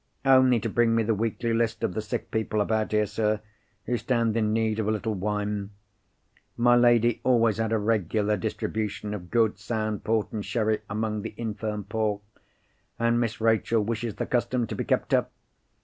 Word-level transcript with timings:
"Only 0.25 0.59
to 0.61 0.67
bring 0.67 0.95
me 0.95 1.03
the 1.03 1.13
weekly 1.13 1.53
list 1.53 1.83
of 1.83 1.93
the 1.93 2.01
sick 2.01 2.31
people 2.31 2.59
about 2.59 2.91
here, 2.91 3.05
sir, 3.05 3.39
who 3.85 3.97
stand 3.97 4.35
in 4.35 4.51
need 4.51 4.79
of 4.79 4.87
a 4.87 4.91
little 4.91 5.13
wine. 5.13 5.69
My 6.57 6.75
lady 6.75 7.21
always 7.23 7.57
had 7.57 7.71
a 7.71 7.77
regular 7.77 8.35
distribution 8.35 9.13
of 9.13 9.29
good 9.29 9.59
sound 9.59 10.03
port 10.03 10.31
and 10.31 10.43
sherry 10.43 10.79
among 10.89 11.21
the 11.21 11.35
infirm 11.37 11.83
poor; 11.83 12.21
and 12.97 13.19
Miss 13.21 13.39
Rachel 13.39 13.83
wishes 13.83 14.15
the 14.15 14.25
custom 14.25 14.65
to 14.65 14.75
be 14.75 14.85
kept 14.85 15.13
up. 15.13 15.29